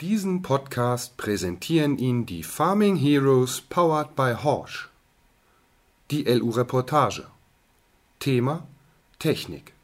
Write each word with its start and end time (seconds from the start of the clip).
Diesen 0.00 0.40
Podcast 0.40 1.18
präsentieren 1.18 1.98
Ihnen 1.98 2.24
die 2.24 2.42
Farming 2.42 2.96
Heroes 2.96 3.60
powered 3.60 4.16
by 4.16 4.32
Horsch. 4.42 4.88
Die 6.10 6.24
LU-Reportage. 6.24 7.26
Thema 8.18 8.66
Technik. 9.18 9.74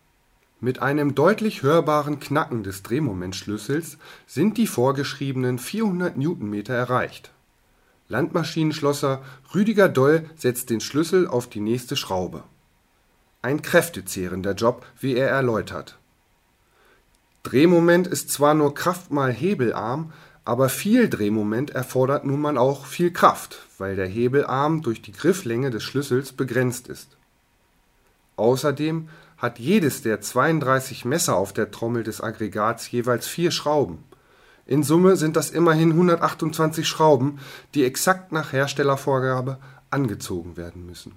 Mit 0.59 0.79
einem 0.81 1.15
deutlich 1.15 1.63
hörbaren 1.63 2.19
Knacken 2.19 2.63
des 2.63 2.83
Drehmomentschlüssels 2.83 3.99
sind 4.27 4.57
die 4.57 4.67
vorgeschriebenen 4.67 5.59
400 5.59 6.17
Newtonmeter 6.17 6.73
erreicht. 6.73 7.31
Landmaschinenschlosser 8.09 9.23
Rüdiger 9.55 9.91
Doll 9.91 10.31
setzt 10.35 10.71
den 10.71 10.81
Schlüssel 10.81 11.29
auf 11.29 11.47
die 11.47 11.61
nächste 11.61 11.95
Schraube. 11.95 12.43
Ein 13.43 13.61
kräftezehrender 13.61 14.55
Job, 14.55 14.87
wie 14.99 15.15
er 15.15 15.29
erläutert. 15.29 15.99
Drehmoment 17.47 18.09
ist 18.09 18.33
zwar 18.33 18.55
nur 18.55 18.75
Kraft 18.75 19.13
mal 19.13 19.33
Hebelarm, 19.33 20.13
aber 20.45 20.69
viel 20.69 21.09
Drehmoment 21.09 21.71
erfordert 21.71 22.25
nun 22.25 22.41
mal 22.41 22.59
auch 22.59 22.87
viel 22.87 23.13
Kraft, 23.13 23.63
weil 23.79 23.95
der 23.95 24.09
Hebelarm 24.09 24.83
durch 24.83 25.01
die 25.01 25.13
Grifflänge 25.13 25.71
des 25.71 25.85
Schlüssels 25.85 26.33
begrenzt 26.33 26.89
ist. 26.89 27.17
Außerdem 28.35 29.09
hat 29.39 29.61
jedes 29.61 30.03
der 30.03 30.21
32 30.21 31.05
Messer 31.05 31.37
auf 31.37 31.53
der 31.53 31.71
Trommel 31.71 32.03
des 32.03 32.21
Aggregats 32.21 32.91
jeweils 32.91 33.29
vier 33.29 33.53
Schrauben. 33.53 34.03
In 34.67 34.83
Summe 34.83 35.15
sind 35.15 35.37
das 35.37 35.51
immerhin 35.51 35.93
128 35.93 36.89
Schrauben, 36.89 37.39
die 37.75 37.85
exakt 37.85 38.33
nach 38.33 38.53
Herstellervorgabe 38.53 39.59
angezogen 39.91 40.57
werden 40.57 40.85
müssen 40.85 41.13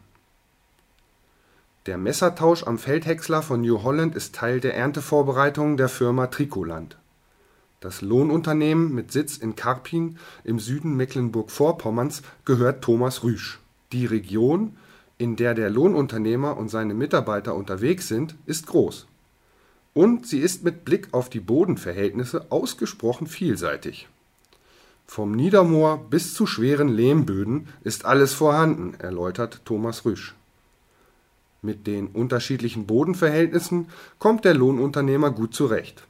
der 1.90 1.98
Messertausch 1.98 2.68
am 2.68 2.78
Feldhäcksler 2.78 3.42
von 3.42 3.62
New 3.62 3.82
Holland 3.82 4.16
ist 4.16 4.36
Teil 4.36 4.60
der 4.60 4.76
Erntevorbereitungen 4.76 5.76
der 5.76 5.90
Firma 5.90 6.28
Tricoland. 6.28 7.00
Das 7.80 8.04
Lohnunternehmen 8.04 8.94
mit 8.94 9.12
Sitz 9.12 9.38
in 9.38 9.56
Karpin 9.56 10.20
im 10.44 10.60
Süden 10.60 10.96
Mecklenburg-Vorpommerns 10.96 12.22
gehört 12.46 12.84
Thomas 12.84 13.24
Rüsch. 13.24 13.60
Die 13.92 14.06
Region, 14.06 14.78
in 15.18 15.36
der 15.36 15.56
der 15.56 15.72
Lohnunternehmer 15.72 16.58
und 16.58 16.70
seine 16.70 16.94
Mitarbeiter 16.94 17.56
unterwegs 17.56 18.08
sind, 18.08 18.36
ist 18.46 18.68
groß. 18.68 19.08
Und 19.96 20.28
sie 20.28 20.42
ist 20.42 20.64
mit 20.64 20.86
Blick 20.86 21.08
auf 21.12 21.32
die 21.32 21.40
Bodenverhältnisse 21.40 22.52
ausgesprochen 22.52 23.26
vielseitig. 23.26 24.08
Vom 25.08 25.32
Niedermoor 25.32 25.98
bis 26.08 26.36
zu 26.36 26.46
schweren 26.46 26.90
Lehmböden 26.90 27.68
ist 27.84 28.06
alles 28.06 28.36
vorhanden, 28.36 28.94
erläutert 29.00 29.62
Thomas 29.66 30.06
Rüsch 30.06 30.36
mit 31.62 31.88
den 31.88 32.08
unterschiedlichen 32.08 32.86
Bodenverhältnissen 32.86 33.88
kommt 34.18 34.46
der 34.46 34.54
Lohnunternehmer 34.54 35.32
gut 35.32 35.54
zurecht. 35.54 36.04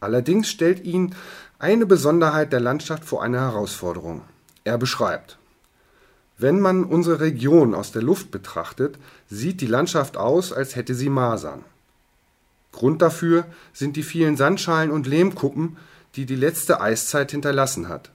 Allerdings 0.00 0.48
stellt 0.48 0.84
ihn 0.84 1.14
eine 1.58 1.86
Besonderheit 1.86 2.52
der 2.52 2.60
Landschaft 2.60 3.04
vor 3.04 3.22
eine 3.22 3.40
Herausforderung. 3.40 4.22
Er 4.64 4.78
beschreibt 4.78 5.38
Wenn 6.38 6.60
man 6.60 6.84
unsere 6.84 7.20
Region 7.20 7.74
aus 7.74 7.92
der 7.92 8.02
Luft 8.02 8.30
betrachtet, 8.30 8.98
sieht 9.28 9.60
die 9.60 9.66
Landschaft 9.66 10.16
aus, 10.16 10.52
als 10.52 10.74
hätte 10.74 10.94
sie 10.94 11.10
Masern. 11.10 11.64
Grund 12.72 13.02
dafür 13.02 13.44
sind 13.72 13.96
die 13.96 14.02
vielen 14.02 14.36
Sandschalen 14.36 14.90
und 14.90 15.06
Lehmkuppen, 15.06 15.76
die 16.16 16.24
die 16.24 16.36
letzte 16.36 16.80
Eiszeit 16.80 17.30
hinterlassen 17.30 17.88
hat. 17.88 18.10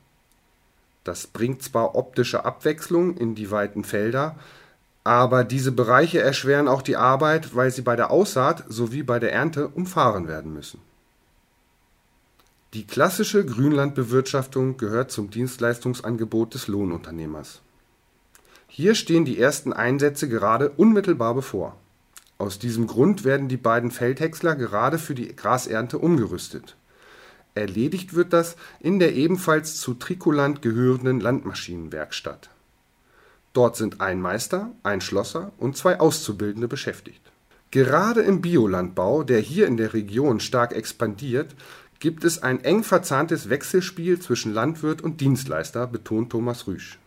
Das 1.04 1.28
bringt 1.28 1.62
zwar 1.62 1.96
optische 1.96 2.46
Abwechslung 2.46 3.16
in 3.16 3.36
die 3.36 3.52
weiten 3.52 3.84
Felder, 3.84 4.36
aber 5.06 5.44
diese 5.44 5.72
Bereiche 5.72 6.20
erschweren 6.20 6.68
auch 6.68 6.82
die 6.82 6.98
Arbeit, 6.98 7.56
weil 7.56 7.70
sie 7.70 7.84
bei 7.84 7.96
der 7.96 8.10
Aussaat 8.10 8.66
sowie 8.68 9.04
bei 9.04 9.20
der 9.20 9.32
Ernte 9.32 9.68
umfahren 9.68 10.28
werden 10.28 10.52
müssen. 10.52 10.82
Die 12.74 12.88
klassische 12.88 13.46
Grünlandbewirtschaftung 13.46 14.78
gehört 14.78 15.12
zum 15.12 15.30
Dienstleistungsangebot 15.30 16.56
des 16.56 16.68
Lohnunternehmers. 16.68 17.62
Hier 18.68 18.96
stehen 18.96 19.26
die 19.26 19.40
ersten 19.40 19.74
Einsätze 19.74 20.28
gerade 20.28 20.72
unmittelbar 20.72 21.36
bevor. 21.36 21.78
Aus 22.40 22.58
diesem 22.58 22.88
Grund 22.88 23.24
werden 23.24 23.48
die 23.48 23.58
beiden 23.58 23.92
Feldhäcksler 23.92 24.56
gerade 24.56 24.98
für 24.98 25.14
die 25.14 25.36
Grasernte 25.36 26.00
umgerüstet. 26.00 26.76
Erledigt 27.54 28.16
wird 28.16 28.34
das 28.34 28.56
in 28.80 28.98
der 28.98 29.14
ebenfalls 29.14 29.78
zu 29.78 29.94
Trikoland 29.94 30.64
gehörenden 30.64 31.20
Landmaschinenwerkstatt 31.20 32.50
Dort 33.56 33.78
sind 33.78 34.02
ein 34.02 34.20
Meister, 34.20 34.74
ein 34.84 35.00
Schlosser 35.00 35.54
und 35.58 35.78
zwei 35.78 36.02
Auszubildende 36.02 36.68
beschäftigt. 36.68 37.22
Gerade 37.72 38.20
im 38.20 38.42
Biolandbau, 38.42 39.24
der 39.24 39.40
hier 39.40 39.66
in 39.66 39.78
der 39.78 39.94
Region 39.94 40.42
stark 40.42 40.74
expandiert, 40.74 41.56
gibt 42.00 42.26
es 42.26 42.44
ein 42.44 42.62
eng 42.66 42.84
verzahntes 42.84 43.48
Wechselspiel 43.48 44.20
zwischen 44.20 44.54
Landwirt 44.54 45.02
und 45.02 45.22
Dienstleister, 45.22 45.88
betont 45.88 46.34
Thomas 46.34 46.68
Rüsch. 46.68 47.00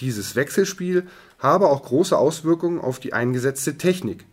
Dieses 0.00 0.34
Wechselspiel 0.34 1.06
habe 1.38 1.68
auch 1.68 1.84
große 1.84 2.18
Auswirkungen 2.18 2.80
auf 2.80 2.98
die 2.98 3.12
eingesetzte 3.12 3.78
Technik, 3.78 4.24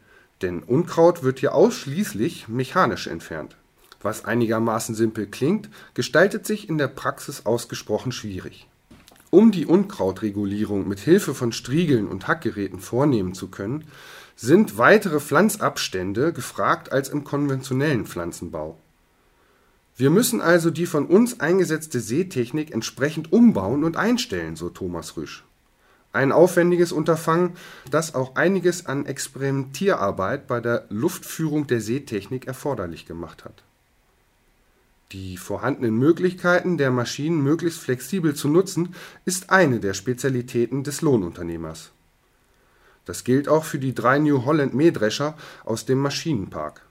denn 0.42 0.64
Unkraut 0.64 1.22
wird 1.22 1.42
hier 1.42 1.54
ausschließlich 1.54 2.48
mechanisch 2.48 3.06
entfernt. 3.06 3.56
Was 4.02 4.26
einigermaßen 4.26 4.96
simpel 4.96 5.28
klingt, 5.28 5.70
gestaltet 5.94 6.48
sich 6.48 6.70
in 6.70 6.80
der 6.80 6.88
Praxis 6.88 7.46
ausgesprochen 7.46 8.12
schwierig 8.12 8.68
um 9.32 9.52
die 9.52 9.66
Unkrautregulierung 9.66 10.88
mit 10.88 11.00
Hilfe 11.00 11.34
von 11.34 11.52
Striegeln 11.52 12.08
und 12.08 12.28
Hackgeräten 12.28 12.80
vornehmen 12.80 13.34
zu 13.34 13.50
können, 13.50 13.86
sind 14.36 14.78
weitere 14.78 15.20
Pflanzabstände 15.20 16.34
gefragt 16.34 16.92
als 16.92 17.10
im 17.10 17.24
konventionellen 17.24 18.06
Pflanzenbau. 18.06 18.78
Wir 19.98 20.10
müssen 20.10 20.40
also 20.40 20.72
die 20.72 20.86
von 20.86 21.06
uns 21.06 21.42
eingesetzte 21.42 22.00
Seetechnik 22.00 22.74
entsprechend 22.74 23.34
umbauen 23.34 23.84
und 23.84 23.98
einstellen, 23.98 24.56
so 24.56 24.70
Thomas 24.70 25.18
Rüsch. 25.18 25.44
Ein 26.14 26.32
aufwendiges 26.32 26.92
Unterfangen, 26.92 27.52
das 27.92 28.16
auch 28.16 28.36
einiges 28.36 28.86
an 28.86 29.06
Experimentierarbeit 29.06 30.48
bei 30.48 30.60
der 30.62 30.86
Luftführung 30.90 31.68
der 31.68 31.82
Seetechnik 31.82 32.48
erforderlich 32.48 33.06
gemacht 33.06 33.46
hat 33.46 33.64
die 35.12 35.38
vorhandenen 35.38 35.98
Möglichkeiten 35.98 36.78
der 36.78 36.92
Maschinen 36.92 37.42
möglichst 37.42 37.80
flexibel 37.80 38.36
zu 38.36 38.48
nutzen, 38.48 38.94
ist 39.26 39.50
eine 39.50 39.80
der 39.80 39.94
Spezialitäten 39.94 40.84
des 40.84 41.02
Lohnunternehmers. 41.02 41.92
Das 43.06 43.24
gilt 43.24 43.50
auch 43.50 43.64
für 43.64 43.80
die 43.80 43.96
drei 43.96 44.20
New 44.20 44.46
Holland 44.46 44.76
Mähdrescher 44.76 45.36
aus 45.66 45.86
dem 45.86 45.98
Maschinenpark. 45.98 46.82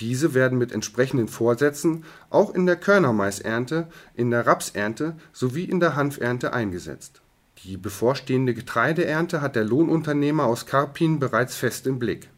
Diese 0.00 0.34
werden 0.34 0.58
mit 0.58 0.72
entsprechenden 0.72 1.28
Vorsätzen 1.28 2.04
auch 2.30 2.54
in 2.54 2.66
der 2.66 2.76
Körnermaisernte, 2.76 3.88
in 4.14 4.30
der 4.30 4.46
Rapsernte 4.46 5.16
sowie 5.32 5.64
in 5.64 5.80
der 5.80 5.96
Hanfernte 5.96 6.52
eingesetzt. 6.52 7.20
Die 7.64 7.76
bevorstehende 7.76 8.54
Getreideernte 8.54 9.40
hat 9.40 9.56
der 9.56 9.64
Lohnunternehmer 9.64 10.44
aus 10.44 10.66
Karpin 10.66 11.18
bereits 11.18 11.56
fest 11.56 11.86
im 11.86 11.98
Blick. 11.98 12.28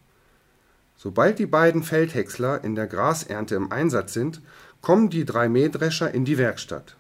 Sobald 0.96 1.38
die 1.38 1.46
beiden 1.46 1.82
Feldhäcksler 1.82 2.64
in 2.64 2.74
der 2.74 2.86
Grasernte 2.86 3.54
im 3.54 3.70
Einsatz 3.70 4.12
sind, 4.12 4.40
kommen 4.86 5.10
die 5.10 5.24
drei 5.24 5.48
Mähdrescher 5.48 6.14
in 6.14 6.24
die 6.24 6.38
Werkstatt. 6.38 6.94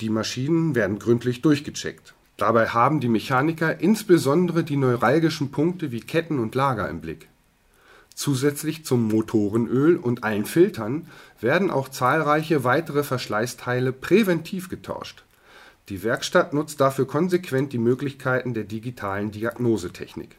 Die 0.00 0.10
Maschinen 0.10 0.74
werden 0.74 0.98
gründlich 0.98 1.40
durchgecheckt. 1.40 2.12
Dabei 2.36 2.70
haben 2.70 2.98
die 2.98 3.08
Mechaniker 3.08 3.78
insbesondere 3.78 4.64
die 4.64 4.74
neuralgischen 4.74 5.52
Punkte 5.52 5.92
wie 5.92 6.00
Ketten 6.00 6.40
und 6.40 6.56
Lager 6.56 6.88
im 6.88 7.00
Blick. 7.00 7.28
Zusätzlich 8.16 8.84
zum 8.84 9.06
Motorenöl 9.06 9.96
und 9.96 10.24
allen 10.24 10.44
Filtern 10.44 11.06
werden 11.40 11.70
auch 11.70 11.88
zahlreiche 11.88 12.64
weitere 12.64 13.04
Verschleißteile 13.04 13.92
präventiv 13.92 14.68
getauscht. 14.68 15.22
Die 15.88 16.02
Werkstatt 16.02 16.52
nutzt 16.52 16.80
dafür 16.80 17.06
konsequent 17.06 17.72
die 17.74 17.78
Möglichkeiten 17.78 18.54
der 18.54 18.64
digitalen 18.64 19.30
Diagnosetechnik. 19.30 20.34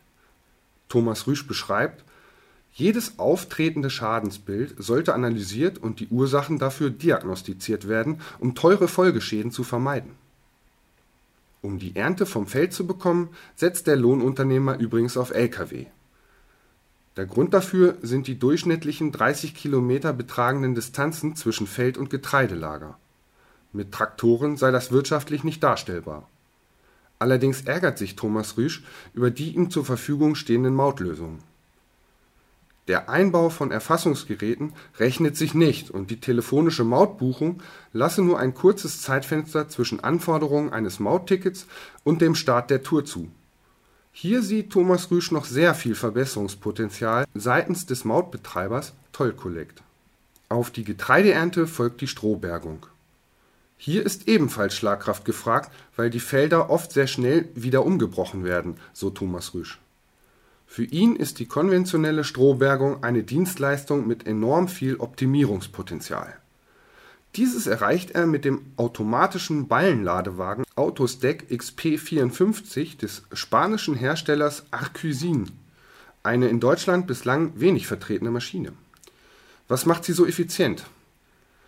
Thomas 0.89 1.25
Rüsch 1.25 1.47
beschreibt 1.47 2.03
jedes 2.77 3.17
auftretende 3.17 3.89
Schadensbild 3.89 4.75
sollte 4.77 5.15
analysiert 5.15 5.79
und 5.79 5.99
die 5.99 6.09
Ursachen 6.09 6.59
dafür 6.59 6.91
diagnostiziert 6.91 7.87
werden, 7.87 8.21
um 8.37 8.53
teure 8.53 8.87
Folgeschäden 8.87 9.51
zu 9.51 9.63
vermeiden. 9.63 10.11
Um 11.63 11.79
die 11.79 11.95
Ernte 11.95 12.27
vom 12.27 12.45
Feld 12.45 12.73
zu 12.73 12.85
bekommen, 12.85 13.29
setzt 13.55 13.87
der 13.87 13.95
Lohnunternehmer 13.95 14.77
übrigens 14.77 15.17
auf 15.17 15.31
Lkw. 15.31 15.87
Der 17.15 17.25
Grund 17.25 17.55
dafür 17.55 17.97
sind 18.03 18.27
die 18.27 18.37
durchschnittlichen 18.37 19.11
30 19.11 19.55
Kilometer 19.55 20.13
betragenden 20.13 20.75
Distanzen 20.75 21.35
zwischen 21.35 21.65
Feld 21.65 21.97
und 21.97 22.11
Getreidelager. 22.11 22.99
Mit 23.73 23.91
Traktoren 23.91 24.55
sei 24.55 24.69
das 24.69 24.91
wirtschaftlich 24.91 25.43
nicht 25.43 25.63
darstellbar. 25.63 26.29
Allerdings 27.17 27.61
ärgert 27.61 27.97
sich 27.97 28.15
Thomas 28.15 28.55
Rüsch 28.55 28.83
über 29.15 29.31
die 29.31 29.55
ihm 29.55 29.71
zur 29.71 29.83
Verfügung 29.83 30.35
stehenden 30.35 30.75
Mautlösungen 30.75 31.39
der 32.87 33.09
Einbau 33.09 33.49
von 33.49 33.71
Erfassungsgeräten 33.71 34.73
rechnet 34.97 35.35
sich 35.35 35.53
nicht 35.53 35.91
und 35.91 36.09
die 36.09 36.21
telefonische 36.21 36.85
Mautbuchung 36.85 37.61
lasse 37.91 38.21
nur 38.21 38.39
ein 38.39 38.53
kurzes 38.53 39.01
Zeitfenster 39.01 39.67
zwischen 39.67 39.99
Anforderung 39.99 40.71
eines 40.71 40.99
Mauttickets 40.99 41.67
und 42.03 42.21
dem 42.21 42.35
Start 42.35 42.69
der 42.69 42.83
Tour 42.83 43.03
zu. 43.03 43.29
Hier 44.13 44.41
sieht 44.41 44.71
Thomas 44.71 45.11
Rüsch 45.11 45.31
noch 45.31 45.45
sehr 45.45 45.75
viel 45.75 45.95
Verbesserungspotenzial 45.95 47.25
seitens 47.35 47.85
des 47.85 48.05
Mautbetreibers 48.05 48.93
Toll 49.11 49.33
Collect. 49.33 49.83
Auf 50.49 50.71
die 50.71 50.85
Getreideernte 50.85 51.67
folgt 51.67 52.01
die 52.01 52.07
Strohbergung. 52.07 52.85
Hier 53.75 54.03
ist 54.03 54.27
ebenfalls 54.27 54.75
Schlagkraft 54.75 55.25
gefragt, 55.25 55.71
weil 55.95 56.09
die 56.09 56.19
Felder 56.19 56.69
oft 56.69 56.93
sehr 56.93 57.05
schnell 57.05 57.49
wieder 57.53 57.85
umgebrochen 57.85 58.43
werden, 58.43 58.77
so 58.93 59.09
Thomas 59.09 59.53
Rüsch. 59.53 59.79
Für 60.67 60.83
ihn 60.83 61.15
ist 61.15 61.39
die 61.39 61.47
konventionelle 61.47 62.23
Strohbergung 62.23 63.03
eine 63.03 63.23
Dienstleistung 63.23 64.05
mit 64.05 64.27
enorm 64.27 64.67
viel 64.67 64.97
Optimierungspotenzial. 64.97 66.35
Dieses 67.35 67.67
erreicht 67.67 68.11
er 68.11 68.27
mit 68.27 68.45
dem 68.45 68.61
automatischen 68.75 69.67
Ballenladewagen 69.67 70.65
Autosdeck 70.75 71.45
XP54 71.49 72.97
des 72.97 73.23
spanischen 73.31 73.95
Herstellers 73.95 74.65
Arcusin, 74.71 75.51
eine 76.23 76.47
in 76.47 76.59
Deutschland 76.59 77.07
bislang 77.07 77.53
wenig 77.59 77.87
vertretene 77.87 78.31
Maschine. 78.31 78.73
Was 79.67 79.85
macht 79.85 80.03
sie 80.03 80.13
so 80.13 80.25
effizient? 80.25 80.85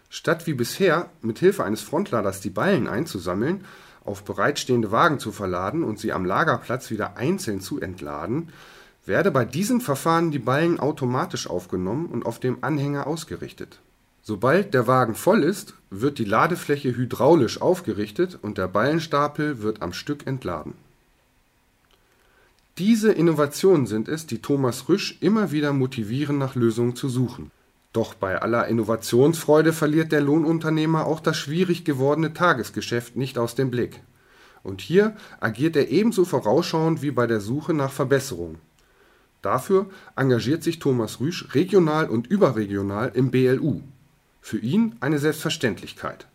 Statt 0.10 0.48
wie 0.48 0.54
bisher 0.54 1.10
mit 1.22 1.40
Hilfe 1.40 1.64
eines 1.64 1.82
Frontladers 1.82 2.42
die 2.42 2.50
Ballen 2.50 2.88
einzusammeln, 2.88 3.64
auf 4.04 4.24
bereitstehende 4.24 4.92
Wagen 4.92 5.20
zu 5.20 5.32
verladen 5.32 5.84
und 5.84 6.00
sie 6.00 6.14
am 6.14 6.26
Lagerplatz 6.26 6.90
wieder 6.90 7.18
einzeln 7.18 7.62
zu 7.62 7.80
entladen, 7.80 8.50
werde 9.10 9.32
bei 9.32 9.44
diesem 9.44 9.82
Verfahren 9.82 10.30
die 10.30 10.38
Ballen 10.38 10.80
automatisch 10.80 11.50
aufgenommen 11.50 12.06
und 12.06 12.28
auf 12.28 12.40
dem 12.40 12.60
Anhänger 12.62 13.08
ausgerichtet. 13.08 13.80
Sobald 14.22 14.76
der 14.76 14.86
Wagen 14.86 15.16
voll 15.16 15.44
ist, 15.44 15.74
wird 15.90 16.20
die 16.20 16.26
Ladefläche 16.26 16.96
hydraulisch 16.96 17.60
aufgerichtet 17.60 18.38
und 18.40 18.60
der 18.60 18.68
Ballenstapel 18.68 19.64
wird 19.64 19.82
am 19.82 19.94
Stück 19.94 20.28
entladen. 20.28 20.76
Diese 22.78 23.12
Innovationen 23.12 23.88
sind 23.88 24.08
es, 24.08 24.28
die 24.28 24.44
Thomas 24.44 24.88
Rüsch 24.88 25.18
immer 25.22 25.52
wieder 25.52 25.74
motivieren, 25.74 26.38
nach 26.38 26.54
Lösungen 26.54 26.96
zu 26.96 27.10
suchen. 27.10 27.50
Doch 27.94 28.14
bei 28.14 28.40
aller 28.40 28.68
Innovationsfreude 28.68 29.74
verliert 29.74 30.12
der 30.12 30.22
Lohnunternehmer 30.22 31.08
auch 31.08 31.20
das 31.20 31.36
schwierig 31.36 31.84
gewordene 31.84 32.36
Tagesgeschäft 32.36 33.16
nicht 33.16 33.40
aus 33.40 33.56
dem 33.56 33.72
Blick. 33.72 34.02
Und 34.62 34.82
hier 34.82 35.16
agiert 35.40 35.76
er 35.76 35.90
ebenso 35.90 36.26
vorausschauend 36.26 37.02
wie 37.02 37.12
bei 37.12 37.26
der 37.26 37.42
Suche 37.42 37.74
nach 37.74 37.92
Verbesserungen. 37.92 38.69
Dafür 39.42 39.90
engagiert 40.16 40.64
sich 40.64 40.80
Thomas 40.80 41.20
Rüsch 41.20 41.54
regional 41.54 42.10
und 42.10 42.28
überregional 42.28 43.12
im 43.14 43.32
BLU, 43.32 43.82
für 44.42 44.60
ihn 44.60 44.96
eine 45.00 45.20
Selbstverständlichkeit. 45.20 46.28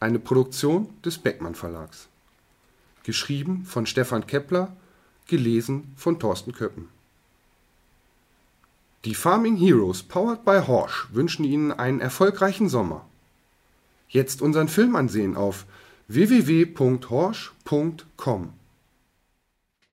Eine 0.00 0.18
Produktion 0.18 0.88
des 1.04 1.18
Beckmann 1.18 1.54
Verlags. 1.54 2.08
Geschrieben 3.02 3.64
von 3.64 3.86
Stefan 3.86 4.26
Kepler, 4.26 4.76
gelesen 5.26 5.92
von 5.96 6.18
Thorsten 6.18 6.52
Köppen. 6.52 6.88
Die 9.04 9.14
Farming 9.14 9.56
Heroes 9.56 10.02
powered 10.02 10.44
by 10.44 10.62
Horsch 10.66 11.08
wünschen 11.12 11.44
Ihnen 11.44 11.72
einen 11.72 12.00
erfolgreichen 12.00 12.68
Sommer. 12.68 13.06
Jetzt 14.08 14.42
unseren 14.42 14.68
Film 14.68 14.96
ansehen 14.96 15.36
auf 15.36 15.66
www.horsch.com. 16.08 18.57